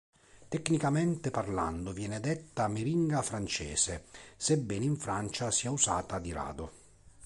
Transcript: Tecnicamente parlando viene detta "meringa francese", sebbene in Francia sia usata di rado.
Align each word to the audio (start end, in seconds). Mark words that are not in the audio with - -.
Tecnicamente 0.49 1.29
parlando 1.29 1.91
viene 1.91 2.19
detta 2.19 2.67
"meringa 2.67 3.21
francese", 3.21 4.05
sebbene 4.35 4.85
in 4.85 4.97
Francia 4.97 5.51
sia 5.51 5.69
usata 5.69 6.17
di 6.17 6.31
rado. 6.31 6.71